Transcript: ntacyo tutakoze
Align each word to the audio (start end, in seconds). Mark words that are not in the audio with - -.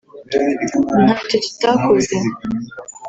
ntacyo 1.03 1.37
tutakoze 1.43 2.15